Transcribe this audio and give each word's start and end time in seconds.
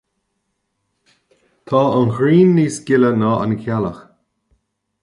Tá 1.71 1.81
an 1.99 2.09
ghrian 2.17 2.55
níos 2.57 2.77
gile 2.89 3.11
ná 3.21 3.31
an 3.45 3.57
ghealach, 3.63 4.03